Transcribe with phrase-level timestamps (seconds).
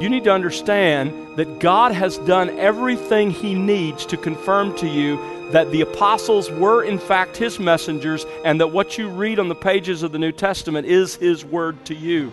[0.00, 5.16] you need to understand that God has done everything He needs to confirm to you
[5.52, 9.54] that the apostles were, in fact, His messengers, and that what you read on the
[9.54, 12.32] pages of the New Testament is His word to you.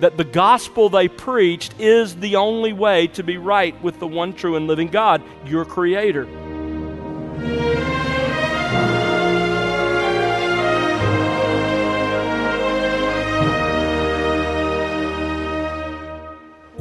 [0.00, 4.32] That the gospel they preached is the only way to be right with the one
[4.32, 6.26] true and living God, your Creator.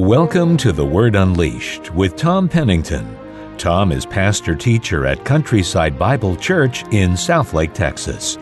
[0.03, 3.17] Welcome to The Word Unleashed with Tom Pennington.
[3.57, 8.37] Tom is pastor teacher at Countryside Bible Church in Southlake, Texas.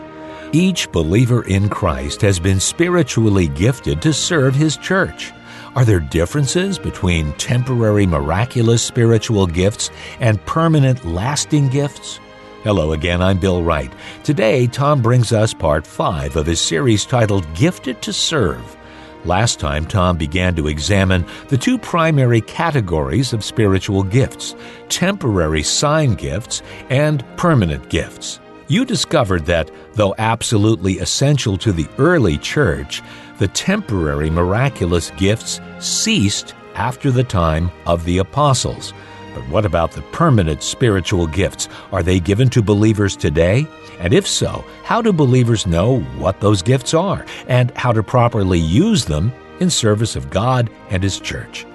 [0.50, 5.30] Each believer in Christ has been spiritually gifted to serve his church.
[5.76, 12.18] Are there differences between temporary miraculous spiritual gifts and permanent lasting gifts?
[12.64, 13.92] Hello again, I'm Bill Wright.
[14.24, 18.76] Today, Tom brings us part 5 of his series titled Gifted to Serve.
[19.24, 24.56] Last time, Tom began to examine the two primary categories of spiritual gifts
[24.88, 28.40] temporary sign gifts and permanent gifts.
[28.68, 33.00] You discovered that, though absolutely essential to the early church,
[33.38, 38.92] the temporary miraculous gifts ceased after the time of the apostles.
[39.34, 41.68] But what about the permanent spiritual gifts?
[41.90, 43.66] Are they given to believers today?
[43.98, 48.58] And if so, how do believers know what those gifts are and how to properly
[48.58, 51.66] use them in service of God and His church?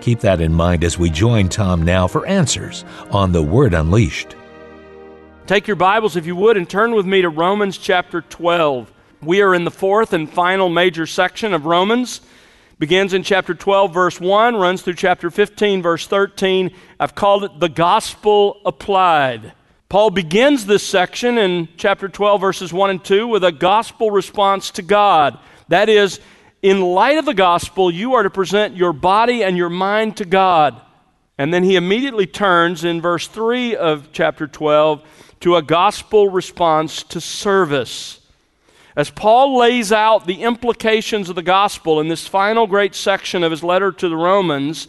[0.00, 4.36] Keep that in mind as we join Tom now for answers on the Word Unleashed.
[5.46, 8.90] Take your Bibles, if you would, and turn with me to Romans chapter 12.
[9.22, 12.20] We are in the fourth and final major section of Romans.
[12.80, 16.74] Begins in chapter 12, verse 1, runs through chapter 15, verse 13.
[16.98, 19.52] I've called it the gospel applied.
[19.90, 24.70] Paul begins this section in chapter 12, verses 1 and 2, with a gospel response
[24.70, 25.38] to God.
[25.68, 26.20] That is,
[26.62, 30.24] in light of the gospel, you are to present your body and your mind to
[30.24, 30.80] God.
[31.36, 35.06] And then he immediately turns in verse 3 of chapter 12
[35.40, 38.19] to a gospel response to service.
[39.00, 43.50] As Paul lays out the implications of the gospel in this final great section of
[43.50, 44.88] his letter to the Romans,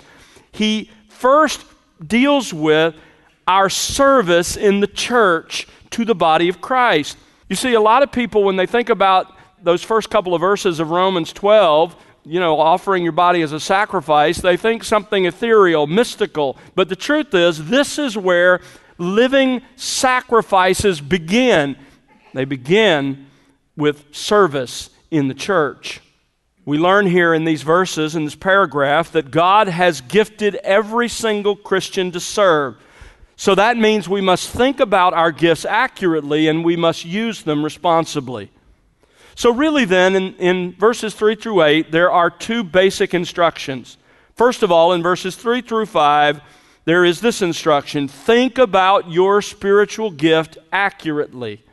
[0.52, 1.64] he first
[2.06, 2.94] deals with
[3.48, 7.18] our service in the church to the body of Christ.
[7.48, 9.34] You see, a lot of people, when they think about
[9.64, 11.96] those first couple of verses of Romans 12,
[12.26, 16.58] you know, offering your body as a sacrifice, they think something ethereal, mystical.
[16.76, 18.60] But the truth is, this is where
[18.98, 21.78] living sacrifices begin.
[22.34, 23.31] They begin
[23.82, 26.02] with service in the church.
[26.66, 31.56] We learn here in these verses, in this paragraph, that God has gifted every single
[31.56, 32.76] Christian to serve.
[33.36, 37.64] So that means we must think about our gifts accurately and we must use them
[37.64, 38.52] responsibly.
[39.34, 43.98] So, really, then, in, in, verses 3 through 8, there are two basic instructions.
[44.36, 46.42] First of all, in verses 3 through 5,
[46.86, 51.64] there is this instruction think about your spiritual gift accurately.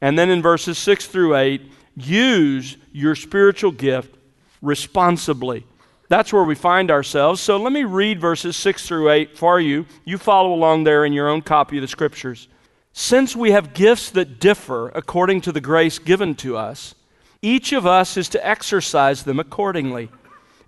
[0.00, 1.62] And then in verses 6 through 8,
[1.96, 4.14] use your spiritual gift
[4.60, 5.66] responsibly.
[6.08, 7.40] That's where we find ourselves.
[7.40, 9.86] So let me read verses 6 through 8 for you.
[10.04, 12.48] You follow along there in your own copy of the scriptures.
[12.92, 16.94] Since we have gifts that differ according to the grace given to us,
[17.42, 20.10] each of us is to exercise them accordingly.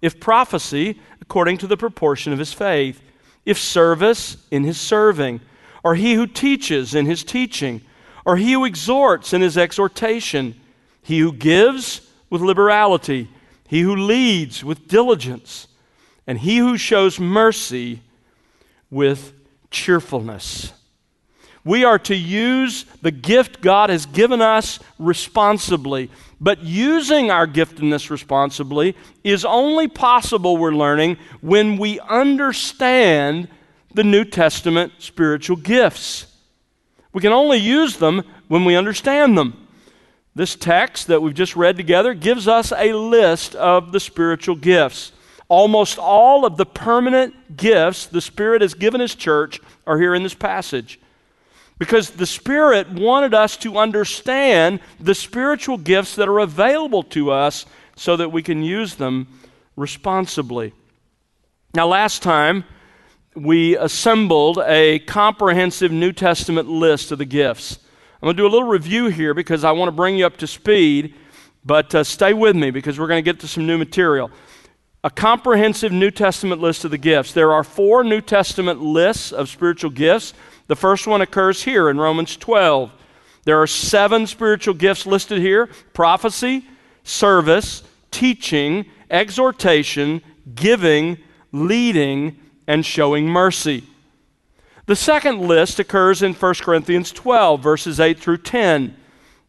[0.03, 3.00] If prophecy, according to the proportion of his faith,
[3.44, 5.41] if service, in his serving,
[5.83, 7.81] or he who teaches, in his teaching,
[8.28, 10.55] or he who exhorts, in his exhortation,
[11.03, 13.27] he who gives, with liberality
[13.69, 15.69] he who leads with diligence,
[16.27, 18.00] and he who shows mercy
[18.91, 19.34] with
[19.71, 20.72] cheerfulness.
[21.65, 26.11] We are to use the gift God has given us responsibly.
[26.41, 33.49] But using our giftedness responsibly is only possible, we're learning, when we understand
[33.93, 36.28] the New Testament spiritual gifts.
[37.12, 39.66] We can only use them when we understand them.
[40.34, 45.12] This text that we've just read together gives us a list of the spiritual gifts.
[45.48, 50.22] Almost all of the permanent gifts the Spirit has given His church are here in
[50.22, 51.00] this passage.
[51.78, 57.66] Because the Spirit wanted us to understand the spiritual gifts that are available to us
[57.96, 59.26] so that we can use them
[59.76, 60.72] responsibly.
[61.75, 62.64] Now, last time
[63.34, 67.78] we assembled a comprehensive New Testament list of the gifts.
[68.20, 70.36] I'm going to do a little review here because I want to bring you up
[70.38, 71.14] to speed,
[71.64, 74.30] but uh, stay with me because we're going to get to some new material.
[75.04, 77.32] A comprehensive New Testament list of the gifts.
[77.32, 80.34] There are four New Testament lists of spiritual gifts.
[80.66, 82.90] The first one occurs here in Romans 12.
[83.44, 86.66] There are seven spiritual gifts listed here prophecy,
[87.04, 90.22] service, teaching, exhortation,
[90.54, 91.19] giving,
[91.52, 92.38] leading,
[92.69, 93.82] and showing mercy.
[94.87, 98.97] The second list occurs in 1 Corinthians 12, verses 8 through 10.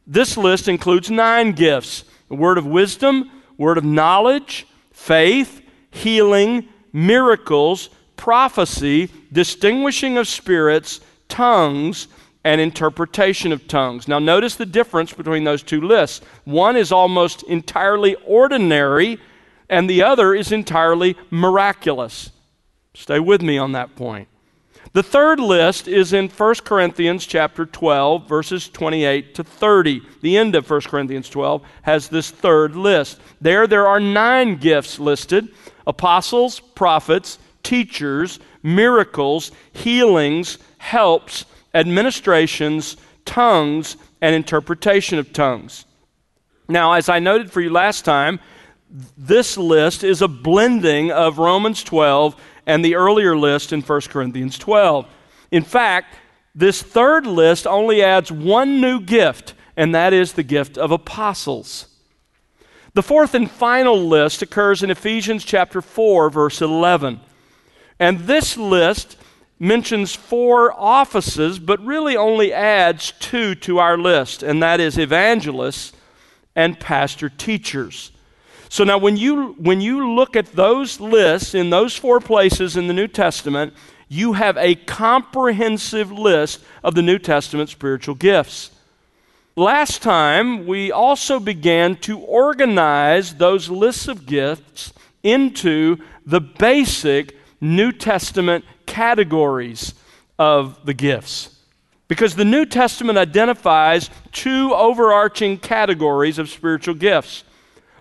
[0.07, 5.61] This list includes nine gifts a word of wisdom, word of knowledge, faith,
[5.91, 12.07] healing, miracles, prophecy, distinguishing of spirits, tongues,
[12.43, 14.07] and interpretation of tongues.
[14.07, 16.23] Now, notice the difference between those two lists.
[16.45, 19.19] One is almost entirely ordinary,
[19.69, 22.31] and the other is entirely miraculous.
[22.99, 24.27] Stay with me on that point.
[24.91, 30.01] The third list is in 1 Corinthians chapter 12 verses 28 to 30.
[30.21, 33.21] The end of 1 Corinthians 12 has this third list.
[33.39, 35.47] There there are 9 gifts listed:
[35.87, 45.85] apostles, prophets, teachers, miracles, healings, helps, administrations, tongues, and interpretation of tongues.
[46.67, 48.39] Now, as I noted for you last time,
[49.17, 54.57] this list is a blending of Romans 12 and the earlier list in 1 Corinthians
[54.57, 55.07] 12.
[55.51, 56.15] In fact,
[56.53, 61.87] this third list only adds one new gift, and that is the gift of apostles.
[62.93, 67.21] The fourth and final list occurs in Ephesians chapter 4 verse 11.
[67.99, 69.17] And this list
[69.59, 75.93] mentions four offices, but really only adds two to our list, and that is evangelists
[76.55, 78.11] and pastor teachers.
[78.69, 82.87] So now when you when you look at those lists in those four places in
[82.87, 83.73] the New Testament,
[84.07, 88.71] you have a comprehensive list of the New Testament spiritual gifts.
[89.55, 94.93] Last time, we also began to organize those lists of gifts
[95.23, 99.93] into the basic New Testament categories
[100.37, 101.55] of the gifts.
[102.07, 107.43] Because the New Testament identifies two overarching categories of spiritual gifts.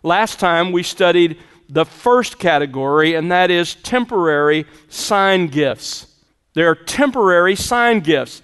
[0.02, 6.06] Last time we studied the first category, and that is temporary sign gifts.
[6.54, 8.42] They are temporary sign gifts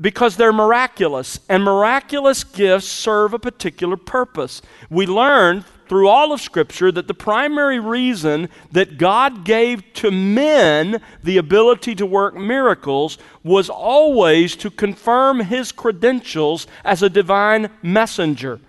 [0.00, 4.62] because they're miraculous, and miraculous gifts serve a particular purpose.
[4.88, 11.02] We learned through all of Scripture that the primary reason that God gave to men
[11.22, 18.60] the ability to work miracles was always to confirm his credentials as a divine messenger.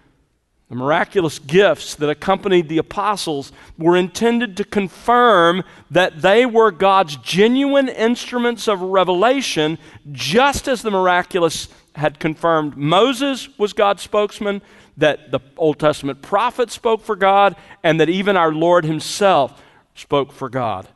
[0.72, 7.18] The miraculous gifts that accompanied the apostles were intended to confirm that they were God's
[7.18, 9.78] genuine instruments of revelation,
[10.14, 14.62] just as the miraculous had confirmed Moses was God's spokesman,
[14.96, 19.62] that the Old Testament prophets spoke for God, and that even our Lord Himself
[19.94, 20.88] spoke for God.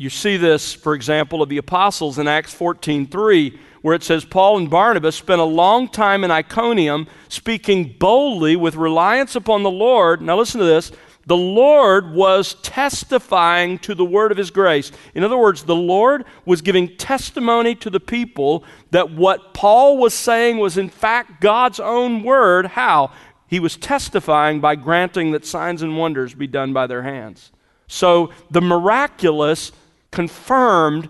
[0.00, 4.24] You see this, for example, of the apostles in Acts 14 3, where it says
[4.24, 9.70] Paul and Barnabas spent a long time in Iconium speaking boldly with reliance upon the
[9.70, 10.22] Lord.
[10.22, 10.90] Now, listen to this.
[11.26, 14.90] The Lord was testifying to the word of his grace.
[15.14, 20.14] In other words, the Lord was giving testimony to the people that what Paul was
[20.14, 22.64] saying was in fact God's own word.
[22.68, 23.12] How?
[23.48, 27.52] He was testifying by granting that signs and wonders be done by their hands.
[27.86, 29.72] So the miraculous
[30.10, 31.08] confirmed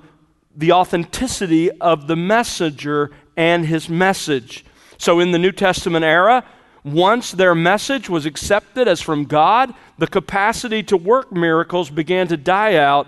[0.55, 4.65] the authenticity of the messenger and his message.
[4.99, 6.45] So in the New Testament era,
[6.85, 12.37] once their message was accepted as from God, the capacity to work miracles began to
[12.37, 13.07] die out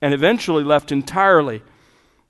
[0.00, 1.62] and eventually left entirely.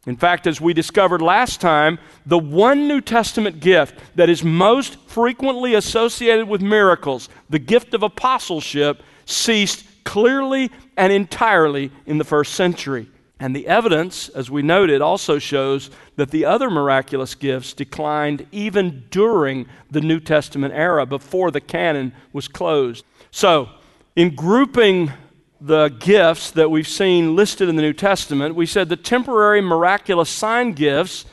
[0.07, 4.99] In fact, as we discovered last time, the one New Testament gift that is most
[5.01, 12.55] frequently associated with miracles, the gift of apostleship, ceased clearly and entirely in the first
[12.55, 13.09] century.
[13.41, 19.05] And the evidence, as we noted, also shows that the other miraculous gifts declined even
[19.11, 23.05] during the New Testament era, before the canon was closed.
[23.31, 23.69] So,
[24.17, 25.13] in grouping
[25.61, 30.29] the gifts that we've seen listed in the New Testament, we said the temporary miraculous
[30.29, 31.25] sign gifts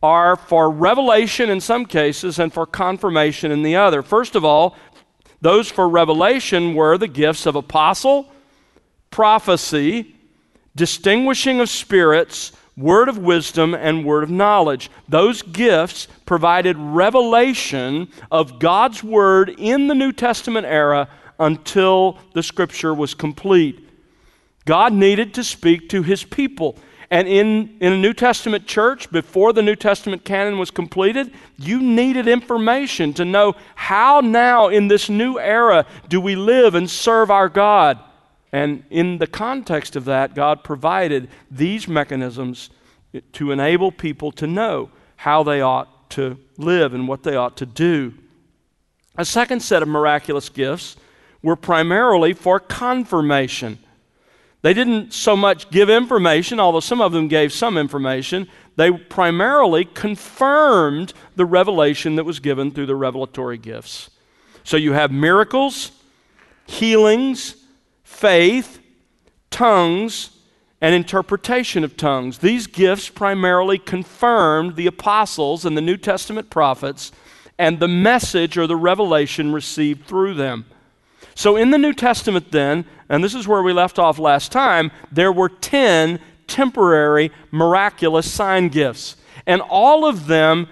[0.00, 4.02] are for revelation in some cases and for confirmation in the other.
[4.02, 4.76] First of all,
[5.40, 8.32] those for revelation were the gifts of apostle,
[9.12, 10.16] prophecy,
[10.74, 14.90] distinguishing of spirits, word of wisdom, and word of knowledge.
[15.08, 22.94] Those gifts provided revelation of God's word in the New Testament era until the scripture
[22.94, 23.88] was complete.
[24.64, 26.76] God needed to speak to his people.
[27.10, 31.78] And in, in a New Testament church, before the New Testament canon was completed, you
[31.82, 37.30] needed information to know how now in this new era do we live and serve
[37.30, 37.98] our God.
[38.52, 42.70] And in the context of that, God provided these mechanisms
[43.32, 47.66] to enable people to know how they ought to live and what they ought to
[47.66, 48.12] do.
[49.16, 50.96] A second set of miraculous gifts
[51.42, 53.78] were primarily for confirmation.
[54.62, 58.48] They didn't so much give information, although some of them gave some information.
[58.76, 64.10] They primarily confirmed the revelation that was given through the revelatory gifts.
[64.62, 65.90] So you have miracles,
[66.66, 67.56] healings,
[68.22, 68.78] faith,
[69.50, 70.30] tongues,
[70.80, 72.38] and interpretation of tongues.
[72.38, 77.10] These gifts primarily confirmed the apostles and the New Testament prophets
[77.58, 80.66] and the message or the revelation received through them.
[81.34, 84.92] So in the New Testament, then, and this is where we left off last time,
[85.10, 89.16] there were 10 temporary miraculous sign gifts.
[89.48, 90.68] And all of them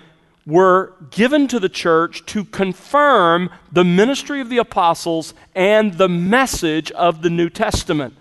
[0.46, 6.90] were given to the church to confirm the ministry of the apostles and the message
[6.92, 8.14] of the New Testament.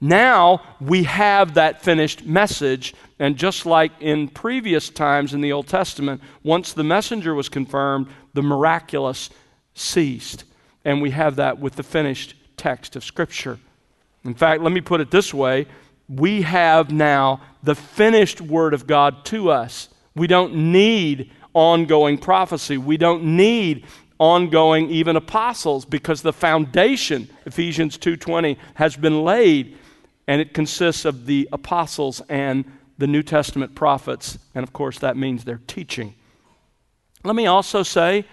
[0.00, 5.66] Now we have that finished message, and just like in previous times in the Old
[5.66, 9.28] Testament, once the messenger was confirmed, the miraculous
[9.74, 10.44] ceased.
[10.86, 13.58] And we have that with the finished text of Scripture.
[14.24, 15.66] In fact, let me put it this way
[16.08, 19.88] we have now the finished Word of God to us.
[20.14, 22.78] We don't need ongoing prophecy.
[22.78, 23.84] We don't need
[24.18, 29.78] ongoing even apostles because the foundation Ephesians 2:20 has been laid
[30.28, 32.64] and it consists of the apostles and
[32.98, 36.14] the New Testament prophets and of course that means their teaching.
[37.24, 38.26] Let me also say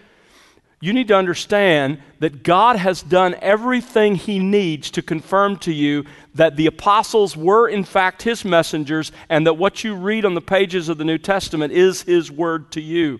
[0.79, 6.05] you need to understand that God has done everything He needs to confirm to you
[6.35, 10.41] that the apostles were, in fact, His messengers, and that what you read on the
[10.41, 13.19] pages of the New Testament is His word to you.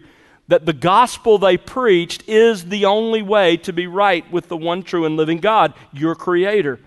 [0.49, 4.83] That the gospel they preached is the only way to be right with the one
[4.83, 6.79] true and living God, your Creator.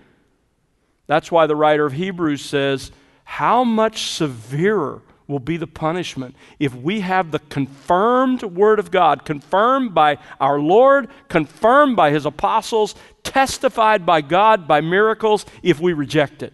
[1.05, 2.91] That's why the writer of Hebrews says,
[3.25, 5.01] How much severer
[5.31, 10.59] will be the punishment if we have the confirmed Word of God, confirmed by our
[10.59, 16.53] Lord, confirmed by His apostles, testified by God by miracles, if we reject it.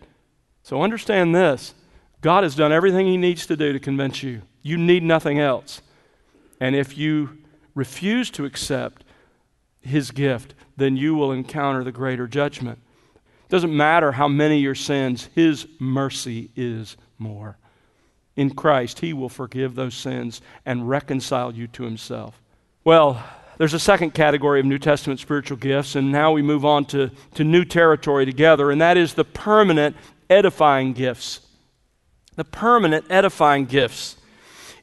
[0.63, 1.73] So understand this
[2.21, 4.43] God has done everything He needs to do to convince you.
[4.61, 5.81] You need nothing else.
[6.59, 7.39] And if you
[7.75, 9.03] refuse to accept
[9.81, 12.79] His gift, then you will encounter the greater judgment.
[13.15, 17.57] It doesn't matter how many your sins, His mercy is more
[18.37, 22.41] in Christ, He will forgive those sins and reconcile you to Himself.
[22.85, 23.21] Well,
[23.57, 27.11] there's a second category of New Testament spiritual gifts, and now we move on to,
[27.33, 29.95] to new territory together, and that is the permanent
[30.29, 31.41] edifying gifts.
[32.35, 34.15] The permanent edifying gifts.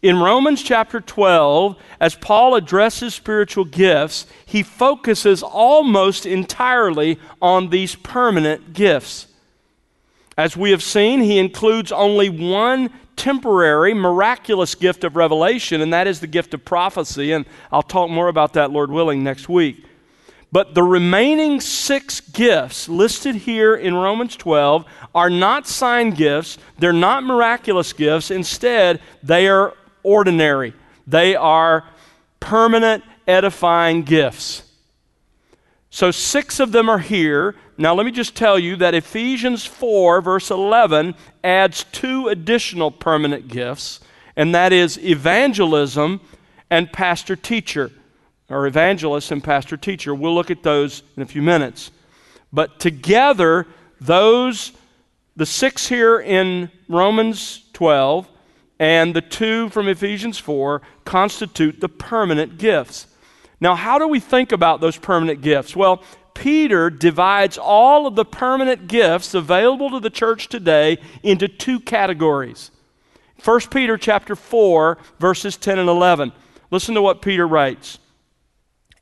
[0.03, 7.95] In Romans chapter 12, as Paul addresses spiritual gifts, he focuses almost entirely on these
[7.95, 9.29] permanent gifts.
[10.37, 16.07] As we have seen, he includes only one temporary, miraculous gift of revelation, and that
[16.07, 17.33] is the gift of prophecy.
[17.33, 19.85] And I'll talk more about that, Lord willing, next week.
[20.53, 26.93] But the remaining six gifts listed here in Romans 12 are not sign gifts, they're
[26.93, 28.31] not miraculous gifts.
[28.31, 30.73] Instead, they are ordinary,
[31.07, 31.85] they are
[32.39, 34.63] permanent, edifying gifts.
[35.91, 37.55] So, six of them are here.
[37.77, 43.49] Now, let me just tell you that Ephesians 4, verse 11, adds two additional permanent
[43.49, 44.01] gifts,
[44.37, 46.21] and that is evangelism
[46.71, 47.91] and pastor teacher,
[48.49, 50.15] or evangelist and pastor teacher.
[50.15, 51.91] We'll look at those in a few minutes.
[52.53, 53.67] But together,
[54.01, 54.73] those,
[55.35, 58.29] the six here in Romans 12
[58.79, 63.09] and the two from Ephesians 4, constitute the permanent gifts.
[63.61, 65.75] Now, how do we think about those permanent gifts?
[65.75, 66.03] Well,
[66.35, 72.71] Peter divides all of the permanent gifts available to the church today into two categories.
[73.43, 76.33] 1 Peter chapter 4 verses 10 and 11.
[76.71, 77.99] Listen to what Peter writes.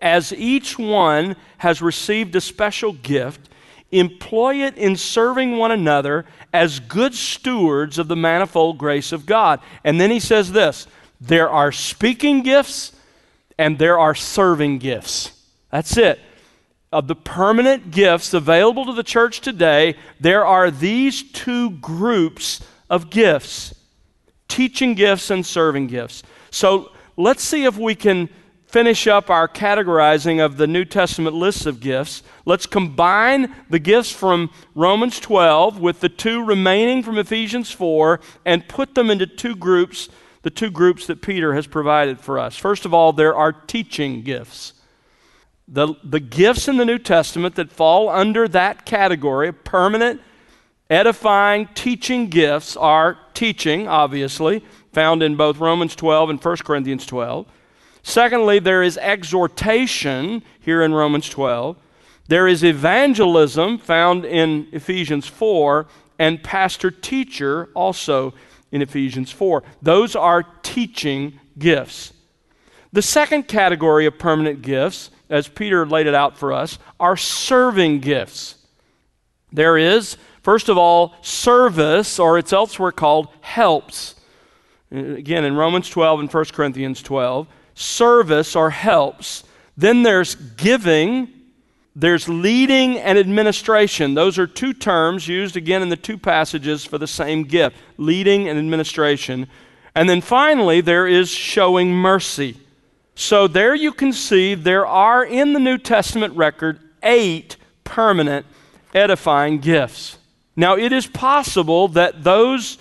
[0.00, 3.48] As each one has received a special gift,
[3.92, 9.60] employ it in serving one another as good stewards of the manifold grace of God.
[9.84, 10.86] And then he says this,
[11.20, 12.92] there are speaking gifts
[13.58, 15.30] and there are serving gifts.
[15.70, 16.18] That's it.
[16.92, 23.10] Of the permanent gifts available to the church today, there are these two groups of
[23.10, 23.74] gifts
[24.48, 26.22] teaching gifts and serving gifts.
[26.50, 28.28] So let's see if we can
[28.66, 32.22] finish up our categorizing of the New Testament lists of gifts.
[32.44, 38.68] Let's combine the gifts from Romans 12 with the two remaining from Ephesians 4 and
[38.68, 40.10] put them into two groups
[40.42, 42.56] the two groups that Peter has provided for us.
[42.56, 44.74] First of all, there are teaching gifts.
[45.68, 50.20] The, the gifts in the New Testament that fall under that category, of permanent,
[50.90, 57.46] edifying, teaching gifts, are teaching, obviously, found in both Romans 12 and 1 Corinthians 12.
[58.02, 61.76] Secondly, there is exhortation here in Romans 12.
[62.28, 65.86] There is evangelism found in Ephesians 4,
[66.18, 68.34] and pastor teacher also
[68.72, 69.62] in Ephesians 4.
[69.80, 72.12] Those are teaching gifts.
[72.92, 78.00] The second category of permanent gifts, as Peter laid it out for us, are serving
[78.00, 78.56] gifts.
[79.50, 84.14] There is, first of all, service, or it's elsewhere called helps.
[84.90, 89.44] Again, in Romans 12 and 1 Corinthians 12, service or helps.
[89.74, 91.28] Then there's giving,
[91.96, 94.12] there's leading and administration.
[94.12, 98.50] Those are two terms used again in the two passages for the same gift leading
[98.50, 99.48] and administration.
[99.94, 102.58] And then finally, there is showing mercy.
[103.14, 108.46] So there you can see there are in the New Testament record eight permanent
[108.94, 110.18] edifying gifts.
[110.56, 112.78] Now, it is possible that those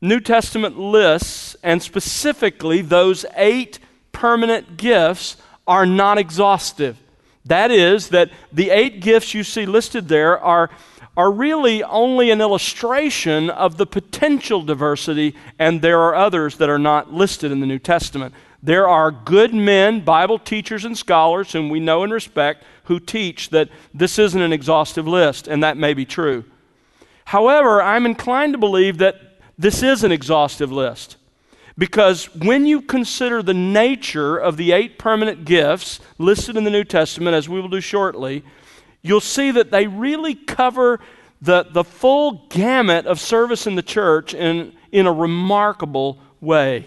[0.00, 3.78] New Testament lists, and specifically those eight
[4.12, 5.36] permanent gifts,
[5.66, 6.96] are not exhaustive.
[7.44, 10.70] That is, that the eight gifts you see listed there are,
[11.16, 16.78] are really only an illustration of the potential diversity, and there are others that are
[16.78, 18.34] not listed in the New Testament.
[18.62, 23.50] There are good men, Bible teachers, and scholars whom we know and respect who teach
[23.50, 26.44] that this isn't an exhaustive list, and that may be true.
[27.26, 31.16] However, I'm inclined to believe that this is an exhaustive list.
[31.78, 36.84] Because when you consider the nature of the eight permanent gifts listed in the New
[36.84, 38.42] Testament, as we will do shortly,
[39.02, 41.00] you'll see that they really cover
[41.42, 46.86] the, the full gamut of service in the church in, in a remarkable way.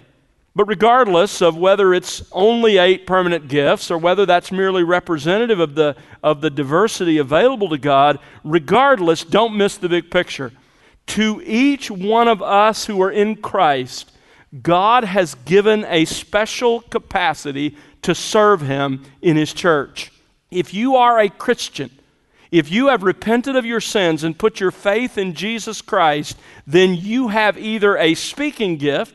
[0.55, 5.75] But regardless of whether it's only eight permanent gifts or whether that's merely representative of
[5.75, 10.51] the, of the diversity available to God, regardless, don't miss the big picture.
[11.07, 14.11] To each one of us who are in Christ,
[14.61, 20.11] God has given a special capacity to serve Him in His church.
[20.49, 21.91] If you are a Christian,
[22.51, 26.95] if you have repented of your sins and put your faith in Jesus Christ, then
[26.95, 29.13] you have either a speaking gift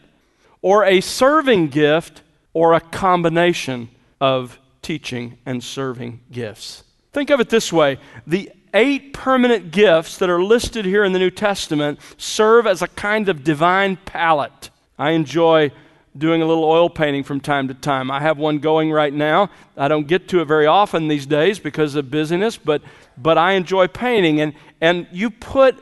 [0.65, 2.23] or a serving gift
[2.55, 3.87] or a combination
[4.19, 6.85] of teaching and serving gifts.
[7.13, 11.19] Think of it this way the eight permanent gifts that are listed here in the
[11.19, 14.71] New Testament serve as a kind of divine palette.
[14.99, 15.71] I enjoy
[16.17, 18.11] doing a little oil painting from time to time.
[18.11, 19.51] I have one going right now.
[19.77, 22.81] I don't get to it very often these days because of busyness, but
[23.19, 25.79] but I enjoy painting and and you put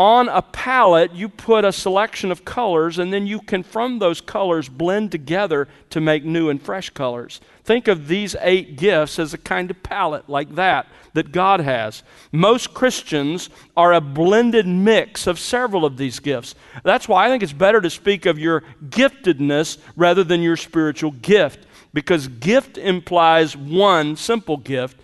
[0.00, 4.18] on a palette you put a selection of colors and then you can from those
[4.18, 7.38] colors blend together to make new and fresh colors.
[7.64, 12.02] Think of these 8 gifts as a kind of palette like that that God has.
[12.32, 16.54] Most Christians are a blended mix of several of these gifts.
[16.82, 21.10] That's why I think it's better to speak of your giftedness rather than your spiritual
[21.10, 24.98] gift, because gift implies one simple gift.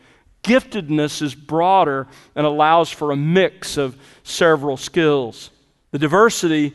[0.47, 2.07] Giftedness is broader
[2.37, 5.51] and allows for a mix of several skills.
[5.91, 6.75] The diversity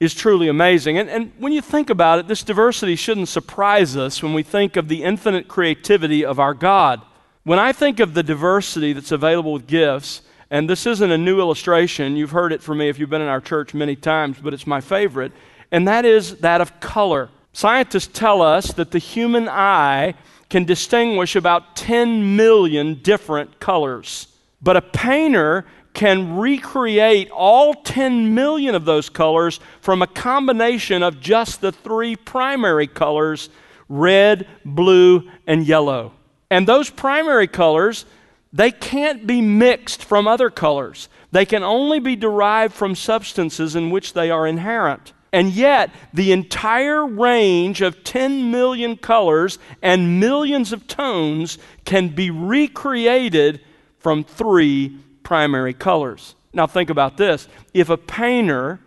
[0.00, 0.96] is truly amazing.
[0.96, 4.76] And, and when you think about it, this diversity shouldn't surprise us when we think
[4.76, 7.02] of the infinite creativity of our God.
[7.44, 11.40] When I think of the diversity that's available with gifts, and this isn't a new
[11.40, 14.54] illustration, you've heard it from me if you've been in our church many times, but
[14.54, 15.32] it's my favorite,
[15.70, 17.28] and that is that of color.
[17.52, 20.14] Scientists tell us that the human eye
[20.50, 24.26] can distinguish about 10 million different colors.
[24.60, 31.20] But a painter can recreate all 10 million of those colors from a combination of
[31.20, 33.48] just the three primary colors
[33.88, 36.12] red, blue, and yellow.
[36.48, 38.04] And those primary colors,
[38.52, 41.08] they can't be mixed from other colors.
[41.32, 45.12] They can only be derived from substances in which they are inherent.
[45.32, 52.30] And yet, the entire range of 10 million colors and millions of tones can be
[52.30, 53.60] recreated
[53.98, 56.34] from three primary colors.
[56.52, 57.46] Now, think about this.
[57.72, 58.80] If a painter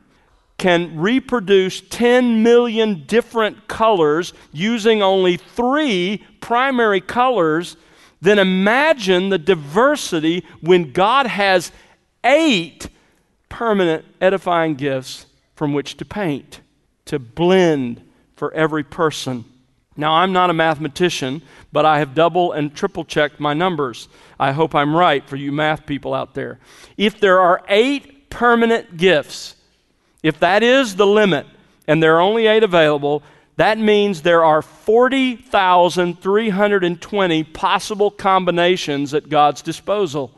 [0.58, 7.78] can reproduce 10 million different colors using only three primary colors,
[8.22, 11.72] then imagine the diversity when God has
[12.24, 12.90] eight
[13.50, 15.26] permanent edifying gifts
[15.56, 16.62] from which to paint,
[17.06, 18.02] to blend
[18.36, 19.46] for every person.
[19.96, 24.08] Now, I'm not a mathematician, but I have double and triple checked my numbers.
[24.40, 26.60] I hope I'm right for you math people out there.
[26.98, 29.56] If there are eight permanent gifts,
[30.24, 31.46] if that is the limit,
[31.88, 33.22] and there are only eight available,
[33.58, 40.32] that means there are 40,320 possible combinations at God's disposal.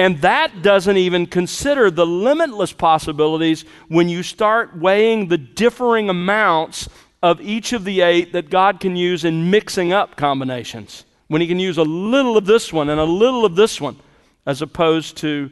[0.00, 6.88] And that doesn't even consider the limitless possibilities when you start weighing the differing amounts
[7.22, 11.04] of each of the eight that God can use in mixing up combinations.
[11.28, 13.98] When He can use a little of this one and a little of this one.
[14.46, 15.50] as opposed to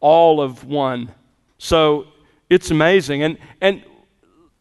[0.00, 1.12] all of one.
[1.58, 2.06] So
[2.48, 3.22] it's amazing.
[3.22, 3.84] And, and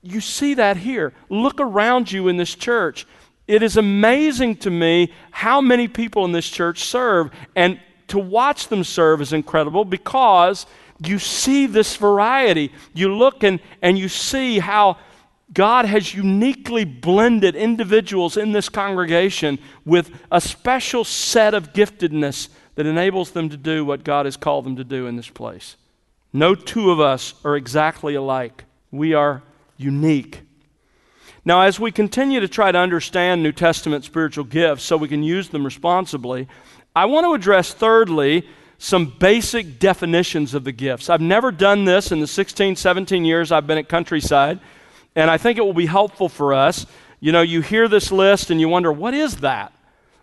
[0.02, 1.14] you see that here.
[1.30, 3.08] Look around you in this church.
[3.48, 7.32] It is amazing to me how many people in this church serve.
[7.56, 10.66] And to watch them serve is incredible because
[11.06, 12.72] you see this variety.
[12.94, 14.98] You look and, and you see how
[15.54, 22.86] God has uniquely blended individuals in this congregation with a special set of giftedness that
[22.86, 25.76] enables them to do what God has called them to do in this place.
[26.32, 28.66] No two of us are exactly alike.
[28.92, 29.44] We are
[29.78, 30.42] unique.
[31.46, 35.24] Now, as we continue to try to understand New Testament spiritual gifts so we can
[35.24, 36.48] use them responsibly,
[36.96, 41.10] I want to address, thirdly, some basic definitions of the gifts.
[41.10, 44.60] I've never done this in the 16, 17 years I've been at Countryside,
[45.16, 46.86] and I think it will be helpful for us.
[47.20, 49.74] You know, you hear this list and you wonder, what is that?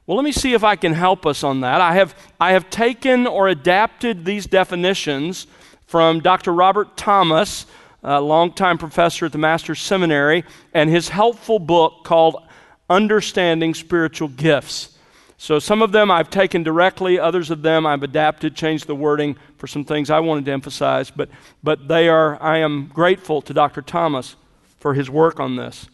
[0.06, 1.80] Well, let me see if I can help us on that.
[1.80, 5.46] I have, I have taken or adapted these definitions
[5.86, 6.52] from Dr.
[6.52, 7.66] Robert Thomas,
[8.02, 12.42] a longtime professor at the Master's Seminary, and his helpful book called
[12.88, 14.96] Understanding Spiritual Gifts.
[15.40, 19.36] So some of them I've taken directly, others of them I've adapted, changed the wording
[19.56, 21.30] for some things I wanted to emphasize, but,
[21.62, 23.80] but they are, I am grateful to Dr.
[23.80, 24.36] Thomas
[24.80, 25.88] for his work on this.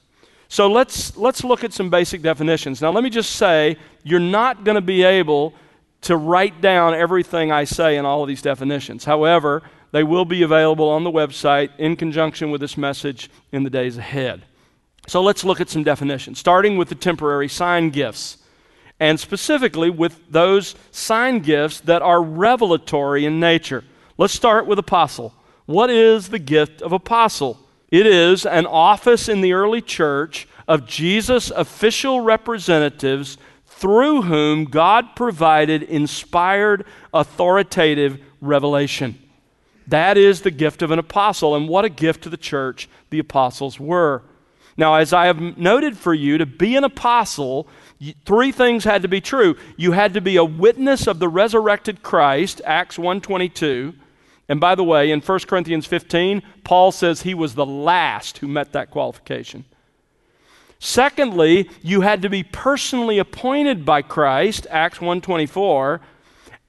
[0.48, 2.82] So let's, let's look at some basic definitions.
[2.82, 5.54] Now, let me just say, you're not going to be able
[6.00, 9.04] to write down everything I say in all of these definitions.
[9.04, 13.70] However, they will be available on the website in conjunction with this message in the
[13.70, 14.42] days ahead.
[15.06, 18.38] So let's look at some definitions, starting with the temporary sign gifts,
[18.98, 23.84] and specifically with those sign gifts that are revelatory in nature.
[24.18, 25.34] Let's start with apostle.
[25.66, 27.58] What is the gift of apostle?
[27.90, 35.14] It is an office in the early church of Jesus' official representatives through whom God
[35.14, 39.18] provided inspired, authoritative revelation.
[39.86, 43.18] That is the gift of an apostle, and what a gift to the church the
[43.18, 44.22] apostles were.
[44.76, 47.68] Now, as I have noted for you, to be an apostle,
[48.24, 49.56] three things had to be true.
[49.76, 53.94] You had to be a witness of the resurrected Christ, Acts 122.
[54.48, 58.48] And by the way, in 1 Corinthians 15, Paul says he was the last who
[58.48, 59.64] met that qualification.
[60.78, 66.00] Secondly, you had to be personally appointed by Christ, Acts 124.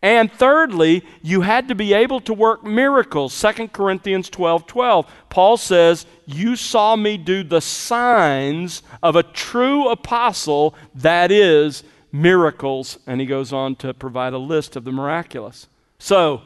[0.01, 3.39] And thirdly, you had to be able to work miracles.
[3.39, 5.12] 2 Corinthians 12 12.
[5.29, 12.99] Paul says, You saw me do the signs of a true apostle, that is, miracles.
[13.07, 15.67] And he goes on to provide a list of the miraculous.
[15.97, 16.43] So,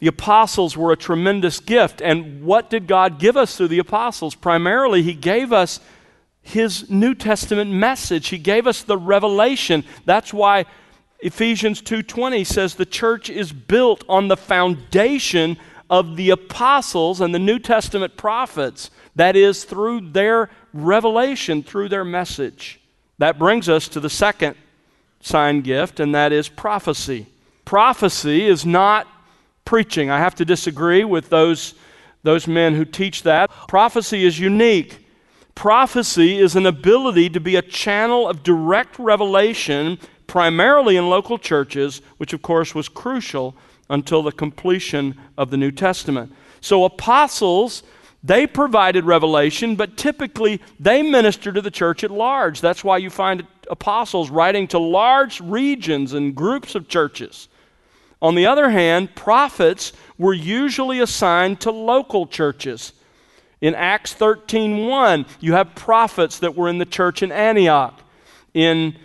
[0.00, 2.02] the apostles were a tremendous gift.
[2.02, 4.34] And what did God give us through the apostles?
[4.34, 5.78] Primarily, He gave us
[6.40, 9.84] His New Testament message, He gave us the revelation.
[10.04, 10.66] That's why
[11.22, 15.56] Ephesians 2:20 says the church is built on the foundation
[15.88, 18.90] of the apostles and the New Testament prophets.
[19.14, 22.80] That is through their revelation, through their message.
[23.18, 24.56] That brings us to the second
[25.20, 27.26] sign gift and that is prophecy.
[27.64, 29.06] Prophecy is not
[29.64, 30.10] preaching.
[30.10, 31.74] I have to disagree with those
[32.24, 33.50] those men who teach that.
[33.68, 35.06] Prophecy is unique.
[35.54, 42.02] Prophecy is an ability to be a channel of direct revelation primarily in local churches,
[42.16, 43.56] which of course was crucial
[43.90, 46.32] until the completion of the New Testament.
[46.60, 47.82] So, apostles,
[48.22, 52.60] they provided revelation, but typically they ministered to the church at large.
[52.60, 57.48] That's why you find apostles writing to large regions and groups of churches.
[58.20, 62.92] On the other hand, prophets were usually assigned to local churches.
[63.60, 68.00] In Acts 13:1, you have prophets that were in the church in Antioch.
[68.54, 68.96] In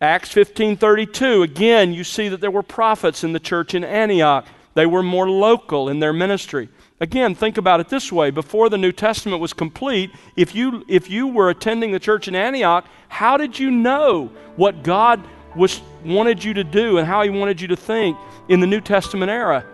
[0.00, 4.46] Acts 15:32 again you see that there were prophets in the church in Antioch.
[4.74, 6.68] They were more local in their ministry.
[7.00, 8.30] Again, think about it this way.
[8.30, 12.36] Before the New Testament was complete, if you if you were attending the church in
[12.36, 15.20] Antioch, how did you know what God
[15.56, 18.16] was wanted you to do and how he wanted you to think
[18.48, 19.64] in the New Testament era?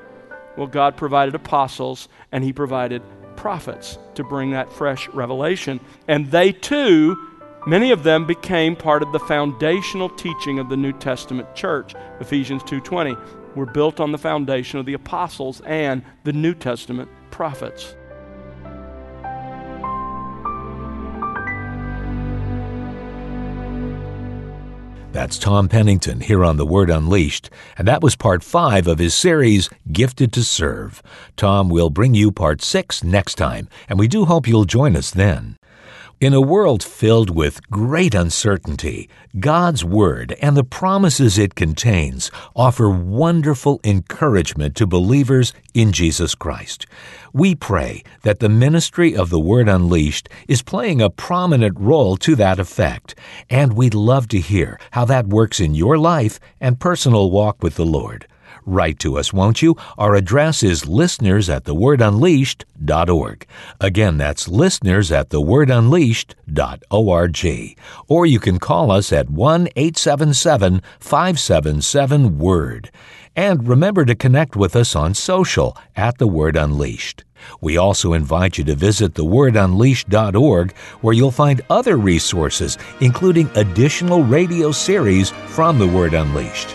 [0.57, 3.03] Well, God provided apostles and he provided
[3.37, 5.81] prophets to bring that fresh revelation.
[6.09, 7.34] And they too
[7.67, 11.95] Many of them became part of the foundational teaching of the New Testament church.
[12.21, 13.17] Ephesians 2:20
[13.55, 17.95] were built on the foundation of the apostles and the New Testament prophets.
[25.13, 27.49] That's Tom Pennington here on The Word Unleashed,
[27.79, 31.03] and that was part five of his series, Gifted to Serve.
[31.37, 35.11] Tom will bring you part six next time, and we do hope you'll join us
[35.11, 35.57] then.
[36.25, 42.89] In a world filled with great uncertainty, God's Word and the promises it contains offer
[42.89, 46.87] wonderful encouragement to believers in Jesus Christ.
[47.35, 52.35] We pray that the ministry of the Word Unleashed is playing a prominent role to
[52.37, 53.15] that effect,
[53.51, 57.75] and we'd love to hear how that works in your life and personal walk with
[57.75, 58.27] the Lord.
[58.67, 59.77] Write to us, won't you?
[59.99, 63.47] Our address is listeners at thewordunleashed.org.
[63.81, 67.79] Again, that's listeners at thewordunleashed.org.
[68.09, 72.91] Or you can call us at 1 877 577 WORD.
[73.37, 77.25] And remember to connect with us on social at The Word Unleashed.
[77.61, 84.73] We also invite you to visit thewordunleashed.org where you'll find other resources, including additional radio
[84.73, 86.75] series from The Word Unleashed.